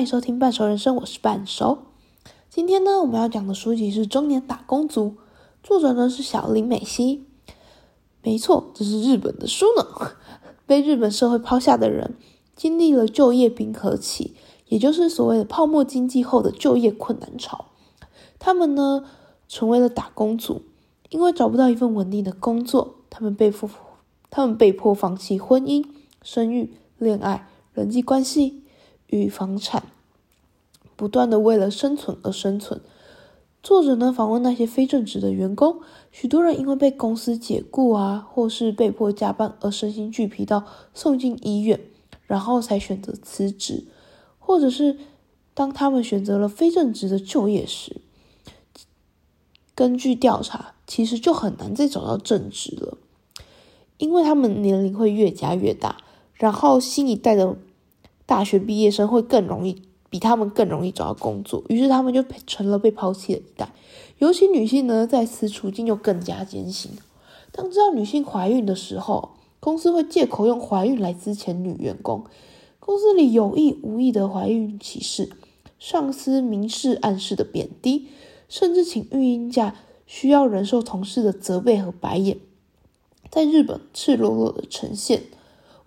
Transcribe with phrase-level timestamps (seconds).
[0.00, 1.78] 迎收听半熟人生，我是半熟。
[2.48, 5.04] 今天呢，我们要讲的书籍是《中年打工族》，
[5.62, 7.26] 作者呢是小林美希。
[8.22, 9.86] 没错，这是日本的书呢。
[10.66, 12.14] 被日本社会抛下的人，
[12.56, 14.32] 经历了就业冰河期，
[14.68, 17.66] 也就是所谓的泡沫经济后的就业困难潮。
[18.38, 19.04] 他们呢，
[19.48, 20.62] 成为了打工族，
[21.10, 23.68] 因为找不到一份稳定的工作，他们被迫，
[24.30, 25.84] 他们被迫放弃婚姻、
[26.22, 28.62] 生育、恋爱、人际关系。
[29.12, 29.89] 与房产，
[31.00, 32.78] 不断的为了生存而生存。
[33.62, 35.80] 作者呢访问那些非正职的员工，
[36.12, 41.80] 许多人因为被公司解雇啊，或是被迫加班而身心俱疲到送进医院，
[42.26, 43.86] 然后才选择辞职，
[44.38, 44.98] 或者是
[45.54, 48.02] 当他们选择了非正职的就业时，
[49.74, 52.98] 根据调查，其实就很难再找到正职了，
[53.96, 55.96] 因为他们年龄会越加越大，
[56.34, 57.56] 然后新一代的。
[58.26, 63.72] 大学毕业生会更容易，比他们更容易找到工作，于是他们就成了被抛弃的一代。
[64.18, 66.90] 尤其女性呢，在此处境就更加艰辛。
[67.52, 69.30] 当知道女性怀孕的时候，
[69.60, 72.24] 公司会借口用怀孕来资遣女员工，
[72.78, 75.30] 公司里有意无意的怀孕歧视，
[75.78, 78.08] 上司明示暗示的贬低，
[78.48, 82.38] 甚至请育婴假需要忍受同事的责备和白眼，
[83.30, 85.22] 在日本赤裸裸的呈现。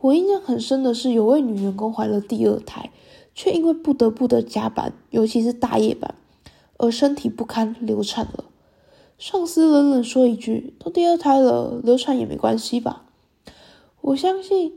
[0.00, 2.90] 我印象很深的是，有位女员工怀了第二胎，
[3.34, 6.14] 却因为不得不的加班，尤其是大夜班，
[6.78, 8.44] 而身体不堪流产了。
[9.18, 13.04] 上司冷冷说一句：“都第二胎了，流产也没关系吧？”
[14.02, 14.72] 我相信，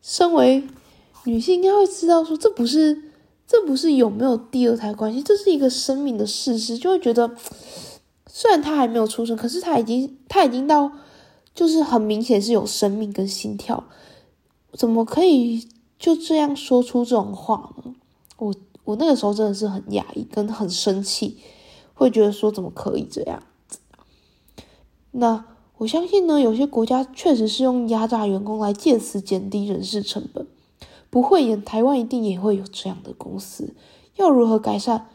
[0.00, 0.64] 身为
[1.24, 3.10] 女性应该会知道，说这不是
[3.46, 7.36] 这不是有没有第二胎关系，这是一个生命的事实，就会觉得，
[8.26, 10.90] 虽然她还没有出生，可是她已经她已经到，
[11.54, 13.84] 就是很明显是有生命跟心跳。
[14.72, 17.94] 怎么可以就这样说出这种话呢？
[18.38, 21.38] 我我那个时候真的是很压抑，跟很生气，
[21.94, 23.78] 会觉得说怎么可以这样子？
[25.12, 25.44] 那
[25.78, 30.46] 我相信呢，有些国家确实是用压榨员工来借此减低人事成本。
[31.08, 33.74] 不会演，台湾一定也会有这样的公司。
[34.16, 35.08] 要如何改善，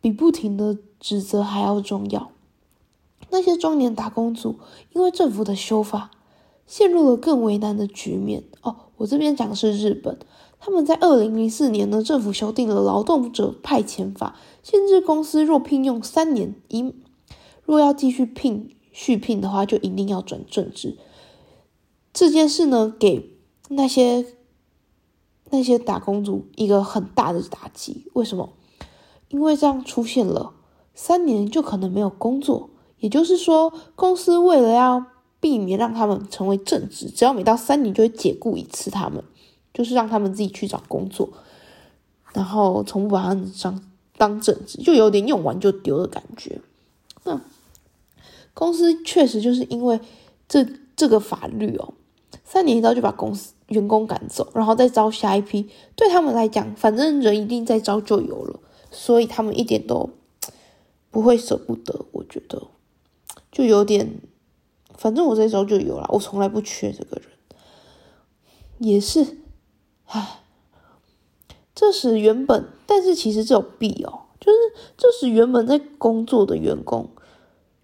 [0.00, 2.30] 比不停的指责还要重要。
[3.30, 4.58] 那些中年打工族
[4.92, 6.10] 因为政府的修法。
[6.66, 8.76] 陷入了更为难的局面哦。
[8.98, 10.18] 我这边讲的是日本，
[10.60, 16.94] 他们在二零零四年呢，政府修订了劳动者派遣法，限制公司若聘用三年，一
[17.64, 20.98] 若要继续聘续聘的话，就一定要转正职。
[22.12, 23.38] 这件事呢，给
[23.68, 24.26] 那些
[25.50, 28.10] 那些打工族一个很大的打击。
[28.14, 28.54] 为什么？
[29.28, 30.54] 因为这样出现了
[30.94, 35.04] 三年就可能没有工作，也就是说，公司为了要
[35.40, 39.22] 避免让他们成为正职，只要每到三年就会解雇一次他们，
[39.72, 41.28] 就是让他们自己去找工作，
[42.32, 43.80] 然后从不把他们当
[44.16, 46.60] 当正职，就有点用完就丢的感觉。
[47.22, 47.40] 那
[48.52, 50.00] 公司确实就是因为
[50.48, 50.66] 这
[50.96, 51.94] 这个法律哦，
[52.44, 58.58] 三年一到就把公司员工赶走，然后再招下一批，对他们来讲，反正人一定在招就有了，
[58.90, 60.10] 所以他们一点都
[61.12, 62.06] 不会舍不得。
[62.10, 62.66] 我觉得
[63.52, 64.20] 就有点。
[64.98, 67.30] 反正我这时候就有了，我从来不缺这个人，
[68.78, 69.38] 也是，
[70.06, 70.40] 唉，
[71.72, 74.58] 这使原本，但是其实这有弊哦，就是
[74.96, 77.08] 这使原本在工作的员工，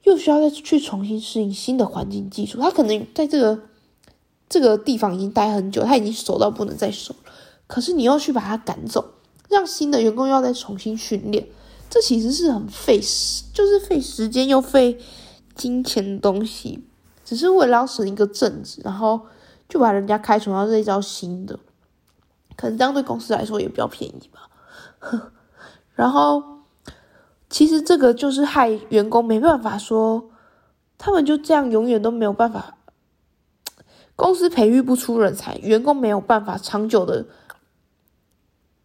[0.02, 3.60] 又需要再去重新适应新的环境技术，他可能在这个
[4.48, 7.14] 这个地方已经待很久，他已经熟到不能再熟，
[7.68, 9.12] 可是你要去把他赶走，
[9.48, 11.46] 让新的员工要再重新训练，
[11.88, 14.98] 这其实是很费时，就是费时间又费
[15.54, 16.82] 金钱的东西。
[17.24, 19.20] 只是为了要省一个正职，然后
[19.68, 21.58] 就把人家开除，然后再招新的，
[22.54, 24.50] 可能这样对公司来说也比较便宜吧。
[25.96, 26.60] 然后
[27.48, 30.30] 其实这个就是害员工没办法说，
[30.98, 32.76] 他们就这样永远都没有办法，
[34.16, 37.26] 公司培育不出人才，员工没有办法长久的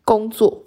[0.05, 0.63] 工作，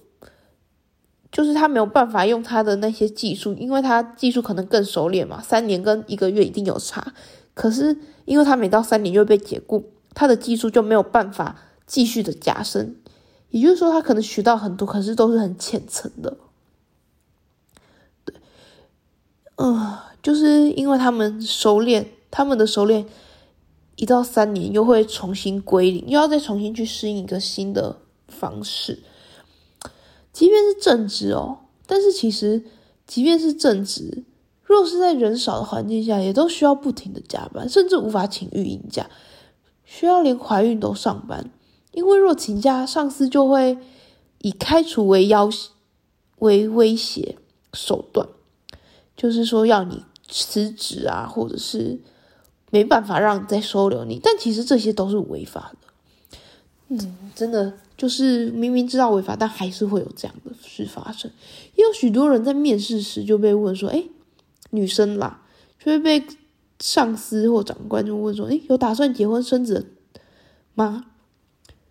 [1.31, 7.15] 就是他没有办法用他的那些技术，因为他技术可能更熟练嘛，三年跟一个月一定有差。
[7.55, 11.57] 可是，因为他每到三年就被解雇，他的技术就没有办法
[11.87, 12.97] 继续的加深。
[13.51, 16.39] 也就是说，他可能学到很多，可是都是很浅层的。
[18.25, 18.35] 对，
[19.57, 23.07] 嗯，就是因为他们熟练，他们的熟练
[23.97, 29.03] 一到三年又会重新归零，又要再重新去适应一个新的方式。
[30.33, 32.65] 即便是正职哦，但是其实，
[33.07, 34.25] 即便是正职。
[34.73, 39.11] 若是在人少的环境下，也都需要不停的加班，甚至无法请育婴假，
[39.85, 41.51] 需要连怀孕都上班。
[41.93, 43.77] 因为若请假，上司就会
[44.39, 45.51] 以开除为要
[46.39, 47.37] 为威胁
[47.75, 48.27] 手段，
[49.15, 52.01] 就是说要你辞职啊，或者是
[52.71, 54.19] 没办法让再收留你。
[54.23, 55.89] 但其实这些都是违法的。
[56.89, 61.31] 嗯，真的就是明明知道违法，但还是会有这样的事发生。
[61.75, 64.05] 也有许多人在面试时就被问说：“哎，
[64.73, 65.41] 女生啦，
[65.79, 66.27] 就会被
[66.81, 69.95] 上司或长官就问说：‘哎，有打算结婚生子
[70.75, 71.07] 吗？’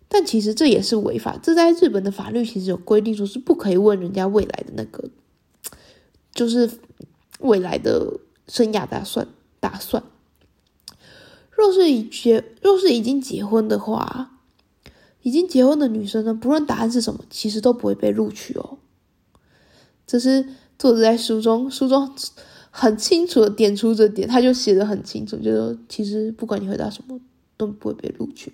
[0.07, 1.39] 但其实这也是违法。
[1.41, 5.09] 这在日本的法律其实有规定，说是不可以问人家未来的那个，
[6.33, 6.69] 就是
[7.39, 9.27] 未来的生涯打算
[9.59, 10.03] 打算。
[11.49, 14.27] 若是已结，若是已经结婚的话。”
[15.23, 18.79] 已经结婚的女生呢，不论答案是什么，其实都不会被录取哦。
[20.07, 20.43] 这是
[20.79, 22.11] 作者在书中书中
[22.71, 27.19] 很清楚的点出这点，他就写的很清楚，就说其实不管你回答什么，
[27.55, 28.51] 都不会被录取。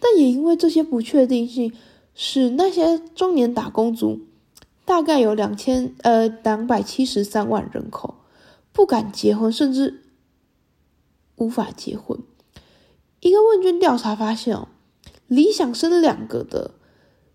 [0.00, 1.72] 但也因为这些不确定性，
[2.14, 4.20] 使那些中年打工族
[4.86, 8.14] 大概有两千呃两百七十三万人口
[8.72, 10.02] 不敢结婚，甚至
[11.36, 12.18] 无法结婚。
[13.20, 14.68] 一个问卷调查发现哦。
[15.28, 16.74] 理想生两个的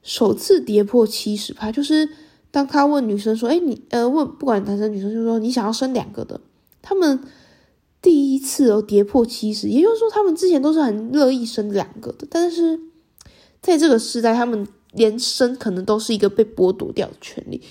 [0.02, 2.08] 首次跌破七十趴，就是
[2.52, 6.40] 当他问女生说：“哎，你呃问不管男生女生，就说你想要生两个的，
[6.82, 7.24] 他们
[8.02, 12.80] 第一次哦跌破七十，也就是说他们之前都是很乐意生两个的，但是
[13.62, 17.62] 在这个时代，他们连生可能都是一个被剥夺掉的权利，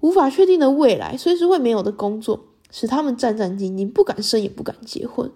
[0.00, 5.30] 无法确定的未来，随时会没有的工作，使他们战战兢兢，不敢生也不敢结婚。”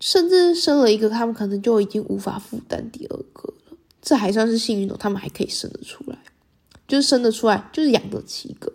[0.00, 3.76] 甚至生了一个，他们可能就已经无法负担第二个了。
[4.00, 6.18] 这还算是幸运的，他们还可以生得出来，
[6.90, 8.70] 就是生得出来，就是养得起一个。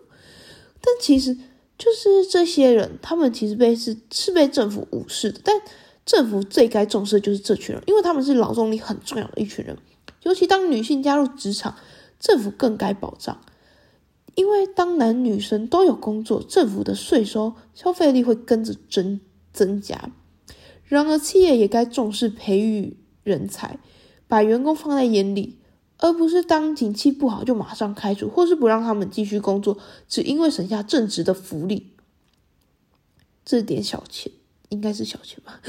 [0.80, 1.36] 但其实
[1.78, 5.40] 就是这些人，他们其实被是是被政府无视的。
[5.44, 5.54] 但
[6.04, 9.76] 政府最该重视的就是这群人，因为他们是劳动力很重要的一群人。
[10.22, 11.76] 尤其当女性加入职场，
[12.18, 13.40] 政府更该保障，
[14.34, 19.20] 因为当男女生都有工作，政府的税收消费力会跟着增
[19.52, 20.10] 增加。
[20.84, 23.78] 然而，企业也该重视培育人才，
[24.28, 25.58] 把员工放在眼里，
[25.98, 29.78] 而不是当景气不好就马上开除，或是不让他们继续工作，
[30.08, 31.92] 只因为省下正职的福利。
[33.44, 34.32] 这点小钱
[34.68, 35.60] 应该是小钱吧？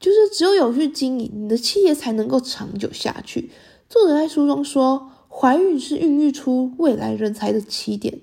[0.00, 3.50] 就是只有有序经营，你的企业才能够长久下去。
[3.88, 8.20] 作者在书中说，怀孕是孕育出未来人才的起点，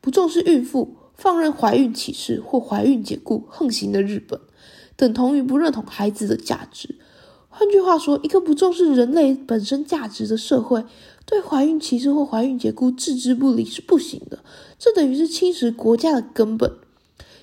[0.00, 4.40] 不重视孕妇，放任怀孕歧视或怀孕解雇横行的日本。
[4.96, 6.96] 等同于不认同孩子的价值。
[7.56, 10.84] 换句话说，一个不重视人类本身价值的社会，
[11.24, 14.40] 对怀孕歧视或怀孕解雇置之不理是不行的。
[14.76, 16.68] 这等于是侵蚀国家的根本。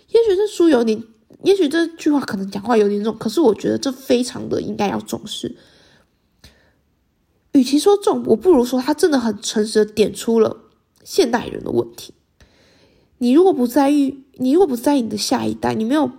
[0.10, 1.02] 也许这书有点，
[1.44, 5.56] 也许这句话可能讲话有点重，可是我觉得这非常的应该要重视。
[7.54, 10.58] 与其说重，我不如说他真的很诚实的点出了
[11.06, 12.14] 现代人的问题。
[13.20, 16.12] 你如果不在意，你如果不在意你的下一代，你没有。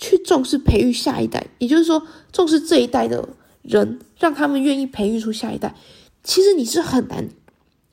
[0.00, 2.02] 去重视培育下一代，也就是说，
[2.32, 3.28] 重视这一代的
[3.60, 5.76] 人，让他们愿意培育出下一代。
[6.24, 7.28] 其实你是很难，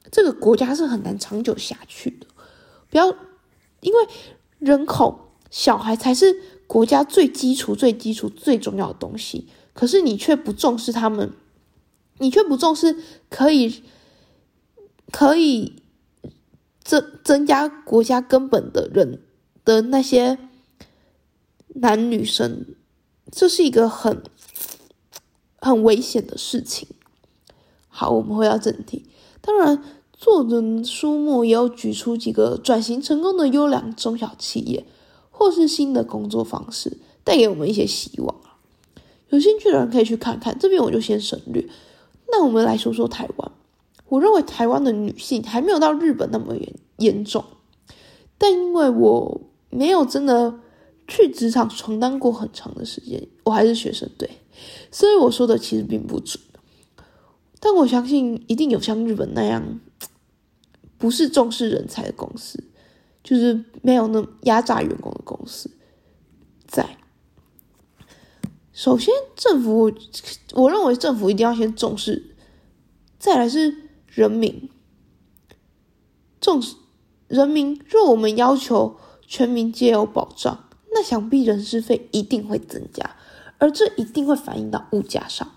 [0.09, 2.25] 这个国家是很难长久下去的。
[2.89, 3.13] 不要，
[3.81, 4.07] 因为
[4.57, 9.50] 人口小孩才是国家最基础、最基础、最重要的东西。
[9.74, 11.33] 可是你却不重视他们，
[12.19, 12.95] 你却不重视
[13.30, 13.83] 可以
[15.12, 15.84] 可以
[16.81, 19.22] 增增加国家根本的人
[19.65, 20.39] 的那些。
[21.79, 22.65] 男女生，
[23.31, 24.24] 这是一个很
[25.60, 26.88] 很危险的事情。
[27.88, 29.05] 好，我们回到正题。
[29.41, 34.88] 当然，作者书目也有举出几个转型成功的优良中小企业，
[35.29, 38.36] 或是新的工作方式，带给我们一些希望
[39.29, 40.57] 有兴趣的人可以去看看。
[40.57, 41.69] 这边我就先省略。
[42.31, 43.51] 那我们来说说台湾。
[44.10, 47.46] 我认为台湾的女性还没有到日本那么严严重，
[48.39, 50.62] 但因为我没有真的。
[51.07, 54.29] 去职场承担过很长的时间，我还是学生对，
[54.91, 56.39] 所以我说的其实并不准。
[57.59, 59.79] 但我相信一定有像日本那样，
[60.97, 62.63] 不是重视人才的公司，
[63.23, 65.71] 就是没有那压榨员工的公司
[66.67, 66.97] 在。
[68.73, 69.91] 首先，政府，
[70.53, 72.35] 我认为政府一定要先重视，
[73.17, 74.69] 再来是人民，
[76.39, 76.75] 重视
[77.27, 77.81] 人民。
[77.87, 80.66] 若我们要求全民皆有保障。
[80.98, 83.16] 那想必人事费一定会增加，
[83.60, 85.48] 而这一定会反映到物价上。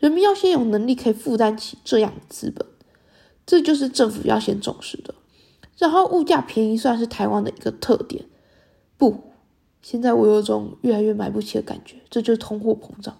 [0.00, 2.66] 人民要先有能力可以负担起这样的资本，
[3.46, 5.14] 这就是政府要先重视的。
[5.78, 8.24] 然后物价便宜算是台湾的一个特点，
[8.96, 9.30] 不，
[9.80, 13.16] 现在我有种越来越买不起的感觉，这就是通货膨胀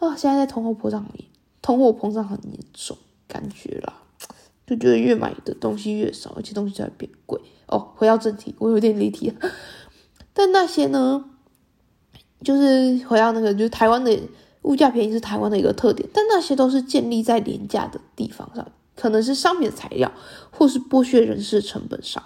[0.00, 0.16] 啊！
[0.16, 1.28] 现在在通货膨胀里，
[1.62, 4.02] 通货膨胀很严重，感觉啦，
[4.66, 7.40] 就觉得越买的东西越少，而且东西在变贵。
[7.68, 9.36] 哦，回到正题，我有点离题了。
[10.32, 11.24] 但那些呢，
[12.42, 14.18] 就是回到那个，就是台湾的
[14.62, 20.12] 物价便宜是台湾的一个特点，但那些都是建立在廉价的地方上，可能是商品材料，
[20.50, 22.22] 或是剥削人事成本上。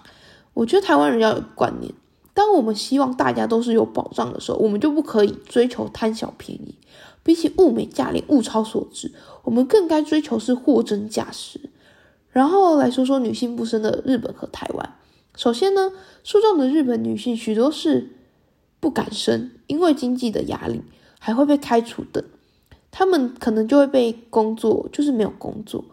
[0.53, 1.93] 我觉得台湾人要有观念，
[2.33, 6.77] 当我们希望大家都是有保障的时候，我们就不可以追求贪小便宜。
[7.23, 9.11] 比起物美价廉、物超所值，
[9.45, 11.59] 我们更该追求是货真价实。
[12.31, 14.95] 然后来说说女性不生的日本和台湾。
[15.37, 18.17] 首先呢，书中的日本女性许多是
[18.79, 20.83] 不敢生，因为经济的压力，
[21.19, 22.23] 还会被开除等。
[22.91, 25.85] 她们可能就会被工作，就是没有工作。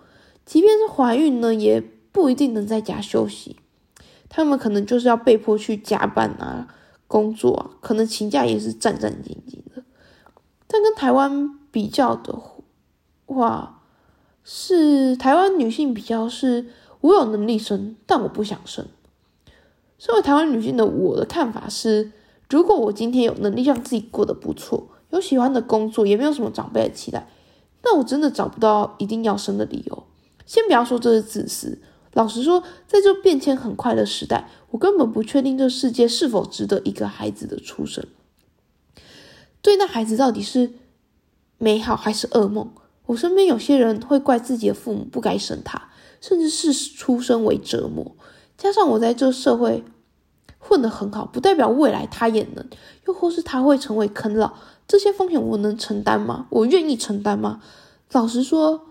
[0.46, 1.82] 即便是怀孕呢，也
[2.12, 3.56] 不一定能在家休息。
[4.30, 6.68] 她们可能就是要被迫去加班啊，
[7.08, 9.84] 工作啊，可能请假也是战战兢兢的。
[10.68, 12.40] 但跟台湾比较的
[13.26, 13.82] 话，
[14.44, 16.68] 是台湾女性比较是，
[17.02, 18.86] 我有能力生，但我不想生。
[20.02, 22.12] 身为台湾女性的我的看法是，
[22.50, 27.30] 如果我今天有能力让自己过得不错，有喜欢的工作，也没有什么长辈的期待，
[27.84, 30.04] 那我真的找不到一定要生的理由。
[30.48, 31.80] 先不要说这是自私，
[32.14, 38.04] 老实说，在这变迁很快的时代，我根本不确定这世界是否值得一个孩子的出生。
[39.62, 40.72] 对那孩子到底是
[41.60, 42.74] 美好还是噩梦？
[43.06, 45.90] 我身边有些人会怪自己的父母不该生他，
[46.20, 48.16] 甚至视出生为折磨。
[48.62, 49.84] 加上我在这社会
[50.60, 52.64] 混得很好，不代表未来他也能，
[53.08, 54.54] 又或是他会成为啃老。
[54.88, 56.46] 这些风险我能承担吗？
[56.52, 57.60] 我愿意承担吗？
[58.12, 58.82] 老实说，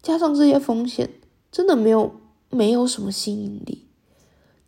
[0.00, 1.10] 加上这些风险，
[1.50, 3.88] 真的没有没有什么吸引力。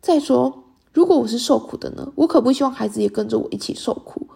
[0.01, 2.11] 再说，如果我是受苦的呢？
[2.17, 4.27] 我可不希望孩子也跟着我一起受苦。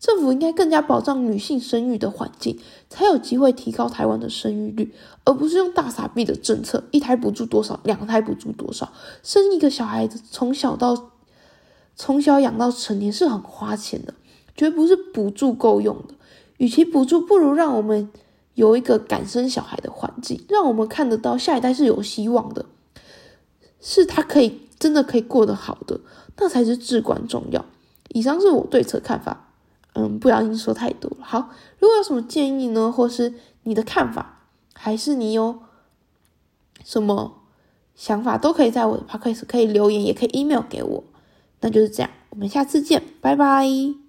[0.00, 8.92] 政府应该更加保障女性生育的环境，才有机会提高台湾的生育率，而不是用大傻逼的政策，一胎补助多少，两胎补助多少，
[9.24, 11.10] 生一个小孩子从小到
[11.96, 14.14] 从小养到成年是很花钱的，
[14.54, 16.14] 绝不是补助够用的。
[16.58, 18.08] 与其补助，不如让我们
[18.54, 22.66] 有一个敢生小孩的环境，让我们看得到下一代是有希望的，
[23.80, 26.00] 是他可以真的可以过得好的，
[26.36, 27.64] 那才是至关重要。
[28.10, 29.47] 以上是我对此看法。
[29.98, 31.24] 嗯，不小心说太多了。
[31.24, 31.50] 好，
[31.80, 35.58] 如果有什么建议呢，或是你的看法，还是你有
[36.84, 37.40] 什么
[37.96, 41.04] 想法，都可以在我的 podcast 可以留言，也可以 email 给我。
[41.60, 44.07] 那就是这样，我们下次见，拜拜。